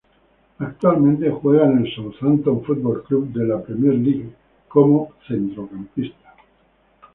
Actualmente 0.57 1.29
juega 1.29 1.65
en 1.67 1.85
el 1.85 1.93
Southampton 1.93 2.63
Football 2.63 3.03
Club 3.03 3.27
de 3.33 3.45
la 3.45 3.61
Premier 3.61 3.93
League 3.93 4.33
como 4.67 5.11
centrocampista. 5.27 6.33